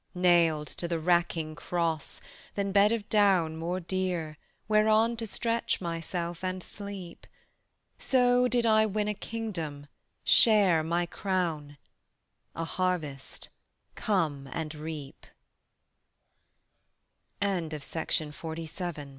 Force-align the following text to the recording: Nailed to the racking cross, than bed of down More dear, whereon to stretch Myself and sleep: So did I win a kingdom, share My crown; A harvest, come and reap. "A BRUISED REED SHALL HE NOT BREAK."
Nailed 0.15 0.65
to 0.67 0.87
the 0.87 0.99
racking 0.99 1.53
cross, 1.55 2.21
than 2.55 2.71
bed 2.71 2.91
of 2.91 3.07
down 3.07 3.55
More 3.55 3.79
dear, 3.79 4.39
whereon 4.67 5.15
to 5.17 5.27
stretch 5.27 5.79
Myself 5.79 6.43
and 6.43 6.63
sleep: 6.63 7.27
So 7.99 8.47
did 8.47 8.65
I 8.65 8.87
win 8.87 9.07
a 9.07 9.13
kingdom, 9.13 9.85
share 10.23 10.81
My 10.81 11.05
crown; 11.05 11.77
A 12.55 12.65
harvest, 12.65 13.49
come 13.93 14.49
and 14.51 14.73
reap. 14.73 15.27
"A 17.39 17.69
BRUISED 17.69 17.73
REED 17.75 18.33
SHALL 18.33 18.53
HE 18.55 18.61
NOT 18.65 18.71
BREAK." 18.95 19.07